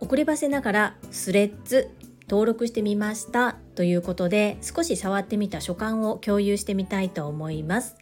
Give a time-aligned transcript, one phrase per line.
[0.00, 1.90] 遅ればせながらスレッズ
[2.28, 7.96] 登録してみましたということで少し触ってみた所感を共有してみたいと思います。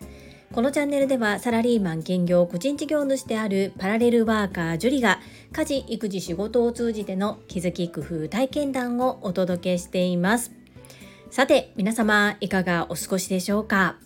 [0.52, 5.18] このチャンネルではサラリーマン兼業個人事業主であるパラレルワーカージュリが
[5.50, 10.52] 家事育児仕事を通じての気づき工夫体験談をお届けしています。
[11.30, 13.96] さて皆様いかがお過ごしでしょうか？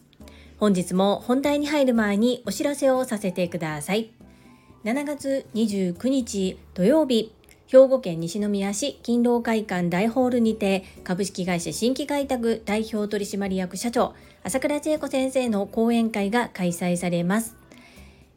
[0.59, 4.11] 本日も本題に入る前にお知らせをさせてください。
[4.85, 7.33] 7月29日土曜日
[7.67, 14.15] 兵庫県西宮市勤労会館大ホールにて株式会社新規開拓代表取締役社長
[14.45, 17.57] 朝倉千恵子先生の講演会が開催されます。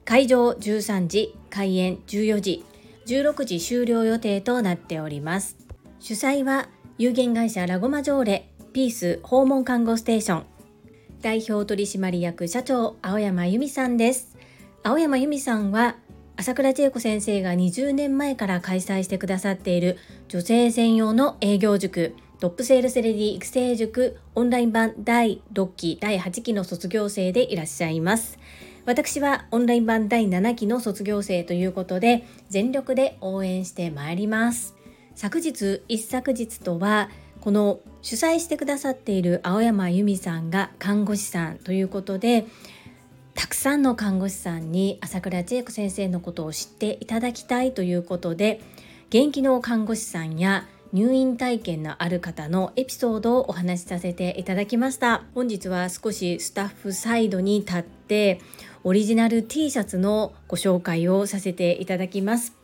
[0.04, 2.66] 会場13時開演14時
[3.06, 5.56] 16時終了予定となっております。
[6.00, 10.49] 主催は有限会社ラゴマ条例ピース訪問看護ステーション。
[11.22, 14.38] 代表取締役社長青山由美さんです。
[14.84, 15.98] 青山由美さんは
[16.38, 19.98] 朝倉千恵子先生が20年前から開催してくださっている
[20.30, 28.40] 女性専用の営業塾トップセールスレディ育成塾オンライン版第6期第8期の卒業生でいらっしゃいます。
[28.86, 34.74] 私はオンライン版第7期の卒業生ということで全力で応援してまいります。
[35.16, 37.10] 昨日一昨日とは
[37.42, 42.46] この主催してくださっている青山由美さんが看護師さんということで
[43.34, 48.62] たくさんの看護師さんに朝倉千恵子先生のことを知っていただきたいということで
[49.10, 55.24] 元気の看護師さんや入院体験のある方のエピソードをお話しさせていただきました。
[55.36, 58.42] 本日は少しスタッフサイドに立って
[58.84, 62.56] オリジナル T シャツのご紹介をさせていただきます。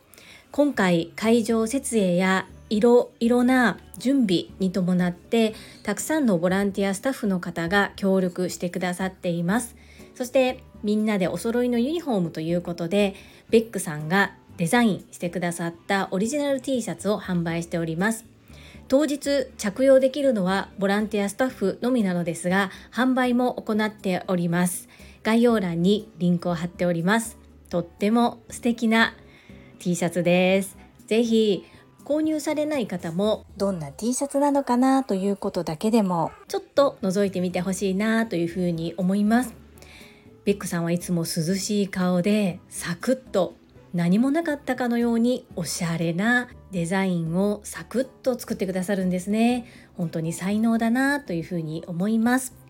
[0.50, 9.76] 今回会場設営やいろいろな準備に伴ってたくさんのボランティアスタッフの方が協力してくださっています。
[10.14, 13.14] そしてみんなでお揃いのユニフォームということで
[13.50, 18.24] ベックさんがデザインしてくださったオリジナル T シャツを販売しております。
[18.88, 24.88] 当日着用できるのはボランティアスタッフのみなのですが販売も行っております。
[25.22, 27.36] 概要欄にリンクを貼っております。
[27.68, 29.14] とっても素敵な
[29.80, 30.76] T シャツです。
[31.08, 31.64] ぜひ
[32.06, 39.52] 購入されない方もどんな T シャツなのかなということだけでもちょっと覗いてみてほしいなというふうに思います。
[40.44, 43.56] ベックさんはいつも涼しい顔でサクッと
[43.92, 49.66] 何もなかったかのようにおしゃれなデザインをサクッと作ってくださるんですね。
[49.96, 52.65] 本当に才能だなというふうに思います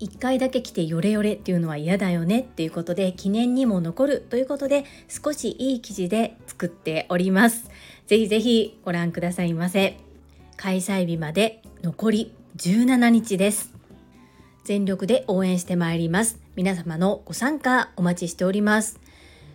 [0.00, 7.70] 1回だけ来てヨレヨレっていうのは嫌だよねっていうことで記念にも残るということで少しいい生地で作っております。
[8.06, 9.98] ぜひぜひご覧くださいませ。
[10.56, 13.74] 開催日まで残り17日です。
[14.64, 16.38] 全力で応援してまいります。
[16.56, 19.00] 皆様のご参加お待ちしております。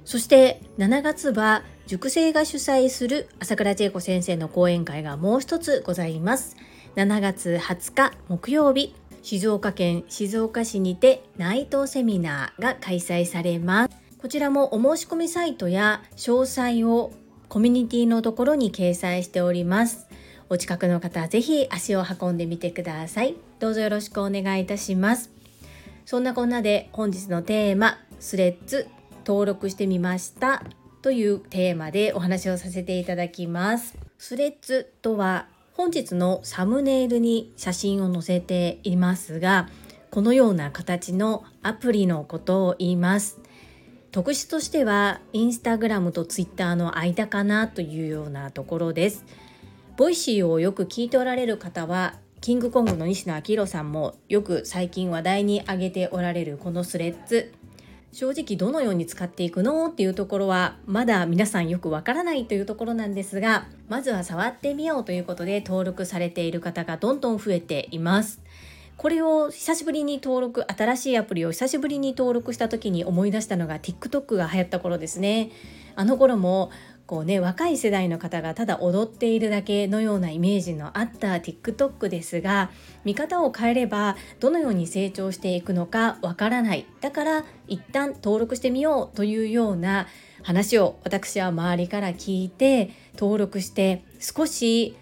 [0.04, 6.56] そして7月は塾生が主催する朝倉千恵子先生の講演会がもう一つございます。
[6.96, 13.98] 7月20日木曜日静岡県静岡市にてナイトセミナーが開催されます。
[14.20, 17.12] こちらもお申し込みサイトや詳細を
[17.50, 20.06] コミュニティのところに掲載しております。
[20.48, 23.34] お近くの方ぜひ足を運んでみてください。
[23.58, 25.32] どうぞよろしくお願いいたします。
[26.06, 28.88] そんなこんなで本日のテーマスレッズ
[29.26, 30.62] 登録してみました
[31.02, 33.98] というテーマでお話をさせていただきます。
[34.20, 39.68] スレッズとは本日のサムネイルに写真を載せていますが
[40.10, 43.42] このような形のアプリのことを言います。
[44.14, 49.26] 特徴としてはインスタグラムとツイッターの間かなというようなところです。
[49.98, 57.52] ボイシーをよく聞いておられる方はキングコングの西野亮廣さんもよく最近話題に挙げておられるこのスレッズ。
[58.16, 68.40] 正直どのように使っていくのっていうところはまだ皆さんよくわからないというところなんですがまずは触ってみようということで登録されている方がどんどん増えています。
[68.96, 75.52] これを久しぶりに登録新しいアプリを久しぶりに登録した時に思い出したのが TikTok が流行った頃ですね。
[75.98, 76.72] あの頃も
[77.08, 82.72] こうね若い世代の方がただ踊っているだけのようなイメージのあった TikTok ですが
[83.04, 90.08] 見方を変えればどのように成長していくのかわからないだから一旦登録してみようというような
[90.42, 94.98] 話を私は周りから聞いて登録して少し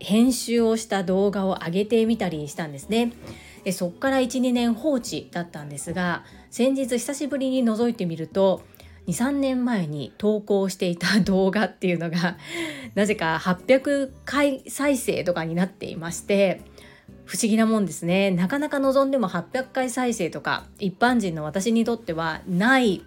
[0.00, 3.12] 編集をした動画を上げてみたりしたんですね。
[3.64, 8.62] でそっから12年放置だったんですが先日久しぶりに覗いてみると
[9.08, 12.36] 23年前に投稿していた動画っていうのが
[12.94, 16.60] なぜか800回再生とかになっていまして
[17.24, 23.02] 不思議なもんですねなかなか望んでも800回再生とか一般人の私にとってはない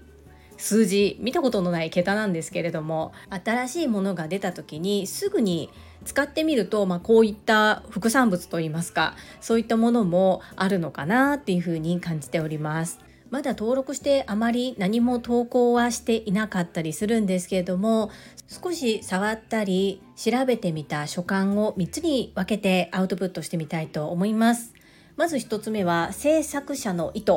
[0.58, 5.70] 数字見たことのない桁なんですけれども新しいものが出た時にすぐに
[6.06, 13.11] 使ってみると、まあ、こういった副産物といいますかそういったものもあるのかなっていうふうに感じております。
[13.32, 18.12] まだ登録してあまり何も投稿はしていなかったりするんですけれども
[18.48, 24.74] 少し触ったり調べてみた所感を3つに分けてアウトプットしてみたいと思います。
[25.16, 27.32] まず1つ目は制作者の意図。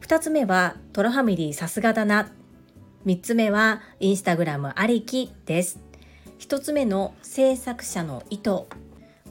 [0.00, 2.32] 2つ目はトラファミリーさすがだな。
[3.04, 5.78] 3つ目はインスタグラムありきです。
[6.38, 8.62] 1つ目の制作者の意図。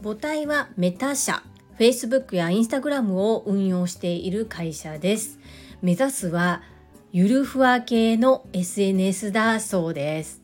[0.03, 1.41] 母体はメタ社。
[1.79, 5.39] Facebook や Instagram を運用している会社です。
[5.83, 6.62] 目指すは
[7.12, 10.41] ゆるふわ系の SNS だそうです。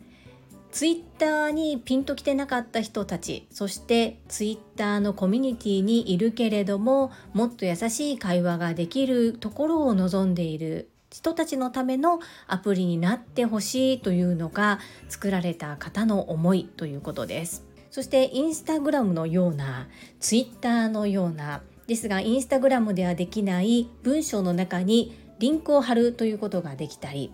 [0.70, 17.66] ツイッターにピンときてなかった人たちそしてツイッターのコミュニティにいるけれどももっと優しい会話ができるところを望んでいる人たちのためのアプリになってほしいというのが作られた方の思いということです。
[17.90, 19.88] そしてインスタグラムのような
[20.20, 27.34] ツイッターのようなですがインスタグラムではできない文章の中にリンクを貼るということができたり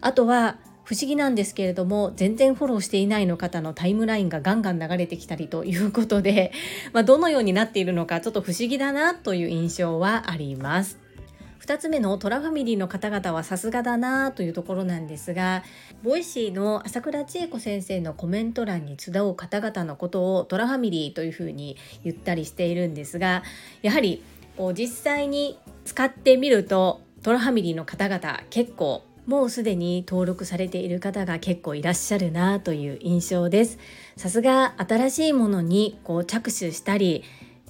[0.00, 6.52] あとは不思議なんですけれども全然フォローしていないの方のタイムラインがガンガン流れてきたりということで、
[6.92, 10.98] まあ、どのようになっているのかちょっと不思議だなという印象はあります。
[11.60, 15.62] 2つ目のトラファミリーの方々はさすがだなというところなんですが
[16.02, 23.44] ボイシーの朝倉千恵子先生のコメント欄に集う方々のことをトラファミリーというふうに言ったりしているんですが
[23.80, 24.24] やはり
[24.56, 33.78] こう実際に使ってみるとトラファミリーの方々結構もうすでに登録されている方が結構いらっしゃるなという印象です。
[34.16, 37.22] さすが新しいものにこう着手したり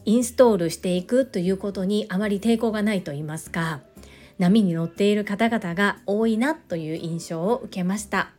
[0.06, 3.81] インストールしていくということにあまり抵抗がないと言いますか
[4.38, 8.31] 波に乗っている方々が多いなという印象を受けました。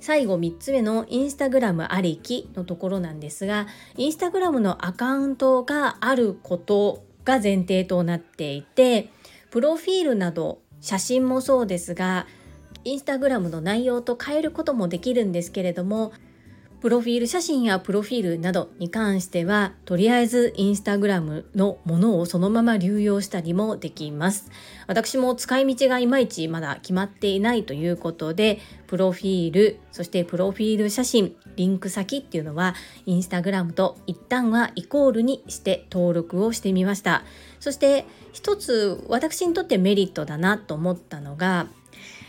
[0.00, 9.10] 最後3つ目のインスタグラムありきのところなんですがインスタグラムのアカウントがあることが前提となっていて
[9.50, 12.26] プロフィールなど写真もそうですが
[12.84, 16.12] インスタグラムの内容と変えることもできるんですけれども
[16.80, 24.50] プロフィール写真やプロフィールなどに関してはとりあえずインスタグラムのものをそのまま流用したりもできます。
[24.86, 32.74] 私も使い道がいまいちまだ決まっていないということでプロフィールそしてプロフィール写真リンク先っていうのは
[33.04, 37.24] インスタグラムと一旦はイコールにして登録をしてみました。
[37.60, 41.66] そして一つ私にとってメリットだなと思ったのが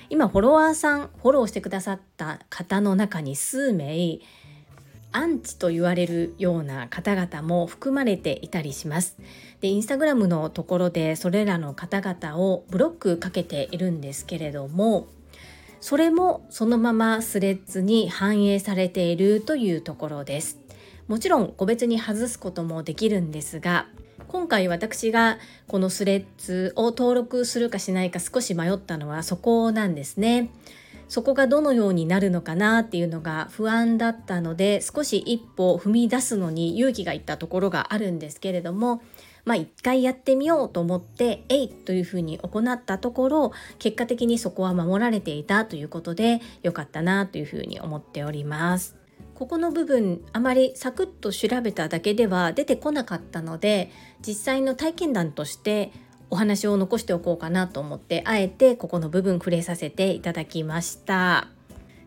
[0.10, 4.20] 今フォロワーさんフォローしてくださった方の中に数名
[5.12, 9.18] アンチと言われるような方々も含まれていたりします。
[9.60, 15.08] で、インスタグラムのところでそれらの方々をブロックかけているんですけれども、
[15.80, 20.60] それもそのままスレッズに反映されているというところです。
[21.08, 23.88] もちろん個別に外すこともできるんですが、
[24.28, 30.52] 今回私がこのスレッズを登録するかしないか少し迷ったのはそこなんですね。
[31.12, 39.02] そこがどのようになるのかなっていうのが不安だったので少し一歩踏み出すのに勇気がいったところがあるんですけれども
[39.44, 48.96] まあ一回やってみようと思って「えい!」というふうに行ったところ結果的にそこは守られていたということで良かったなというふうに思っております。
[49.36, 53.92] ここの部分あまりサクッと調べただけでは出てこなかったので
[54.26, 55.92] 実際の体験談として
[56.32, 61.50] お話を残しておこうかなと思ってあえてここの部分触れさせていただきました。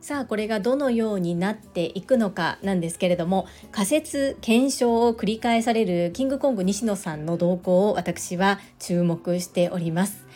[0.00, 10.26] さあこれがどのようになっていくのかなんですけれども仮説検証を繰り返されるキングコング西野さんの動向を私は注目しております。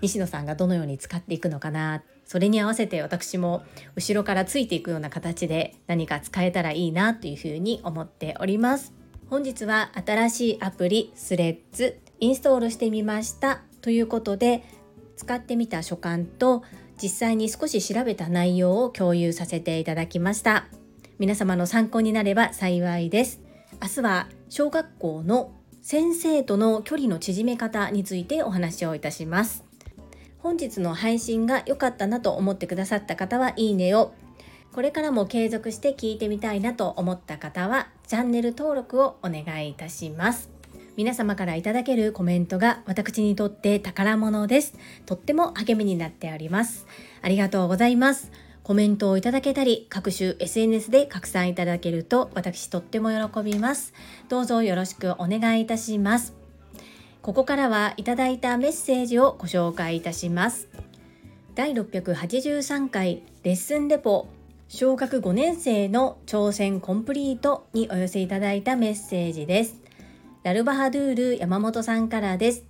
[0.00, 2.02] 西野さんがどのように使っていくのかな？
[2.24, 3.62] それに合わせて私も
[3.96, 8.92] 後ろからついていくような形で何か使えたらいいなというふうに思っております。
[9.28, 14.62] 本日は新しいアプリスレッズインストールしてみましたということで
[15.16, 16.62] 使ってみた所感と
[17.02, 20.66] 実際に少し調べた内容を共有させていただきました。
[21.18, 23.40] 皆様の参考になれば幸いです。
[23.82, 25.50] 明日は小学校の
[25.80, 29.64] 先生との距離の縮め方についてお話をいたします。
[30.38, 34.14] 本日の配信が良かったなと思ってくださった方はいいねを。
[34.72, 40.51] これからも継続して聞いてみたいなと思った方はチャンネル登録をお願いいたします。
[40.96, 44.74] 皆様からいただけるコメントが私にとって宝物です。
[45.06, 46.86] とっても励みになっております。
[47.22, 48.30] ありがとうございます。
[48.62, 53.94] コメントをいただけたり、各種 SNS で拡散いただけると私とっても喜びます。
[54.28, 56.34] どうぞよろしくお願いいたします。
[57.22, 60.68] ここからはいただいたメッセージをご紹介いたします。
[61.54, 64.28] 第683回レッスンレポ
[64.68, 69.81] 小学5年生の挑戦コンプリートにお寄せいただいたメッセージです
[70.42, 72.64] ラルバハドゥール山本さんからです。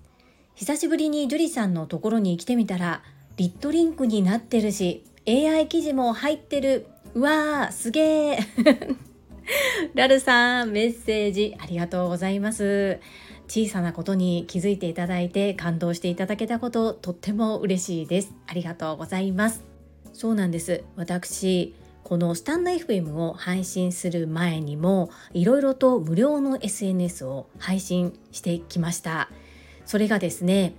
[0.54, 3.02] 久しぶりにジュリさんのところに来てみたら
[3.38, 6.86] リットリンクになってるし AI 記事も入ってる。
[7.14, 8.96] うわーすげー。
[9.94, 13.00] ラルさんメッセージありがとうございます。
[13.48, 18.34] 小さなことに気づいていただいて感動していただけたこととっても嬉しいです。
[18.46, 19.64] ありがとうございます。
[20.12, 20.84] そうなんです。
[20.96, 21.74] 私
[22.04, 29.30] このスタンド FM を配信する前にもいろいろと無料の SNS を配信してきました。
[29.86, 30.74] それがですね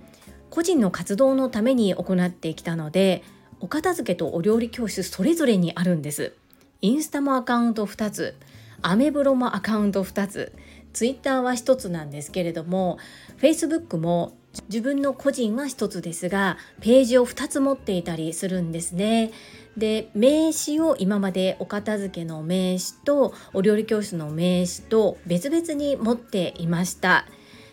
[0.50, 3.22] 個人の活動のために行ってきたので
[3.60, 6.34] お片付けとお料理教室それぞれにあるんです。
[6.80, 8.36] インスタもアカウント2つ
[8.82, 10.52] アメブロもアカウント2つ
[10.92, 12.98] ツイッターは1つなんですけれども
[13.38, 14.36] Facebook も
[14.68, 19.32] 自分の個人は1つですがページを2つ持っていたりするんですね。
[19.76, 27.26] で名刺を今までお片付けの名刺とお料理教室の名刺と別々に持っていました。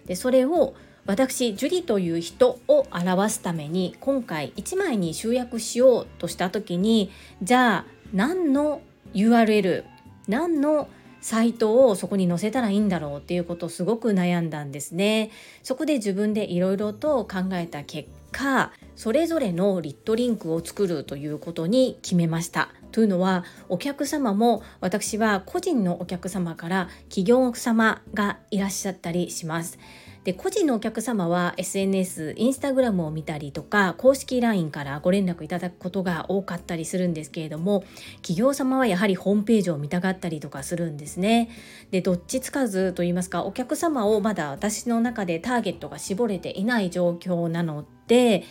[0.06, 0.74] でそれを
[1.06, 7.12] 私ジュリという人を表すために今回1枚に集約しようとした時に
[7.42, 8.82] じゃあ何の
[9.14, 9.84] URL
[10.28, 10.88] 何の
[11.22, 15.32] サイトをそこに載せたらいいんだろうっていうことをすごく悩んだんですね。
[15.64, 22.70] そこで自分でいろいろと考えた結果それぞれのリットリンクを作るということに決めました。
[22.92, 29.80] というのはお客様も私は個人のお客様から企業様がいらっしゃったりします。
[30.24, 37.84] で個人のお客様は SNS インスタグラムを見たりとか公式 LINE からご連絡いただくことが多かったりするんですけれども
[38.18, 41.50] 企業様はやはりホームページを見たがったりとかするんですね。
[41.90, 48.44] でどっちつかずと言いますかお客様をまだ私の中でターゲットが絞れていない状況なので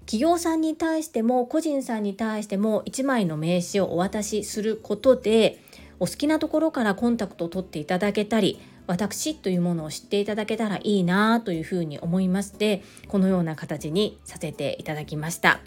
[0.00, 5.60] 企業さんに対しても個人さんに対しても1枚の名刺をお渡しすることで
[5.98, 15.60] お好きなところからコンタクトを取っていただけたり私というものを知っていただけたらいいなというふうに思いましてこのような形にさせていただきました。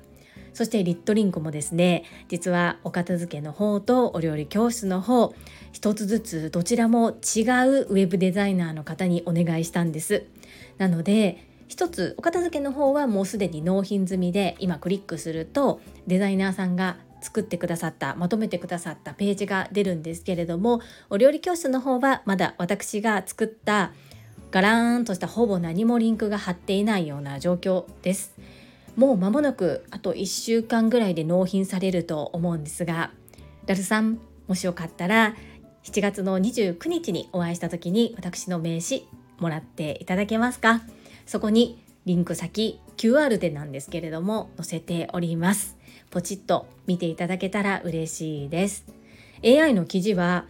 [0.54, 5.34] そしてリットリンクもですね実はお片付けの方とお料理教室の方
[5.72, 10.26] 一つずつどちらも違うウェブデザイナーの方にお願いしたんです。
[10.78, 23.92] なので一つお片付けの方はもうすでに納品済みで今クリックするとデザイナーさんが作ってくださったまとめてくださったページが出るんですけれどもお料理教室の方はまだ私が作った
[24.52, 28.36] ガラーンとしたほぼ何もリンクが貼っていないような状況です。
[28.96, 33.12] もう間もなくあと1週間ぐらいで納品されると思うんですが
[33.66, 35.36] ラルさんもしよかったら
[35.84, 39.04] 7月の29日にお会いした時に私の名刺
[39.38, 40.82] もらっていただけますか？
[41.26, 45.78] そこにリンク先 QR でなんですけれども載せております。
[46.10, 48.86] ポチッと見ていただけたら嬉しいです。
[49.44, 50.46] AI の記事は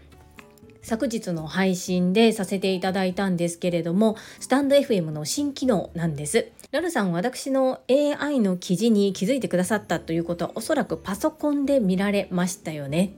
[0.81, 6.51] 昨日の配信でさせていただいたんですけれどもスタンド FM の新機能なんです。
[6.71, 13.13] ラルさん私の AI の記事に気づいてくださったということはおそらくパソコンで見られましたよね。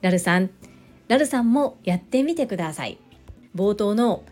[0.00, 0.50] ラルさん
[1.08, 2.98] ラルさんもやってみてください。
[3.54, 4.22] 冒頭の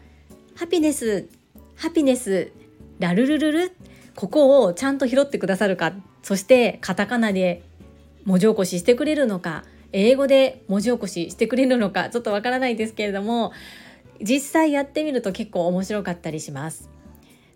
[0.54, 1.28] ハピネス
[1.74, 2.52] ハピネス
[2.98, 3.72] ラルルルル
[4.14, 5.92] ここをちゃんと拾ってくださるか
[6.22, 7.62] そしてカタカナで
[8.24, 13.52] 文字起こししてくれるのか英語で文字起こししてくれるのかちょっとわからないですけれども
[14.22, 16.90] 実際やってみると結構面白かったりします。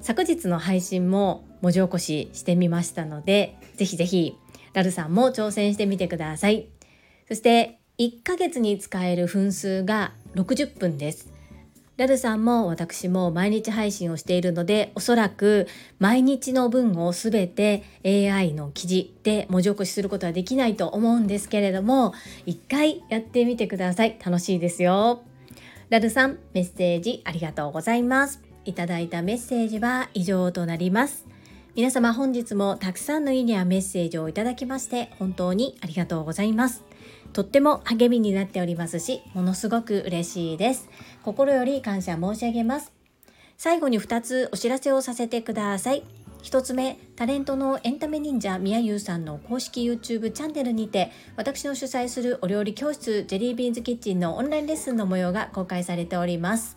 [0.01, 4.37] 昨日の配信も文字起こししてみましたのでぜひぜひ
[4.73, 6.67] ラルさんも挑戦してみてください。
[7.29, 11.34] そして1ヶ月に使える分数が60分です。
[11.97, 15.69] ラルさんも私も毎日配信をしているのでおそらく
[16.01, 22.13] 毎日の分をすべて AI の記事で文字起こしすることはできないと思うんですけれども
[22.47, 24.19] 一回やってみてください。
[24.25, 25.23] 楽しいですよ。
[25.89, 28.43] ラルさんメッセージありがとうございます。
[28.65, 31.27] いただいたメッセージは以上となります。
[31.77, 36.85] 皆様本日もたくさんのいいねやメッセージをいただきまして本当にありがとうございます。
[37.35, 40.89] とっても励みになっておりますしものすごく嬉しいです。
[41.25, 42.93] 心より感謝申し上げます。
[43.57, 46.05] 最後に2つお知らせをさせてください。
[46.45, 56.77] 1つ目タレントのエンタメ忍者みやゆうさんの公式 YouTube チャンネルにて私の主催するお料理教室ジェリービーンズキッチンのオンラインレッスンの模様が公開されております。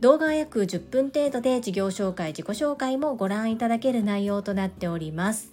[0.00, 5.52] 動画は約10分程度で事業紹介自己紹介もご覧いただける内容となっております。